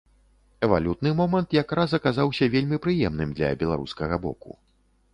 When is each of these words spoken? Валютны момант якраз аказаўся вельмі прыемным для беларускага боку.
Валютны 0.71 1.11
момант 1.19 1.53
якраз 1.63 1.95
аказаўся 1.99 2.51
вельмі 2.57 2.83
прыемным 2.89 3.29
для 3.41 3.55
беларускага 3.63 4.15
боку. 4.29 4.51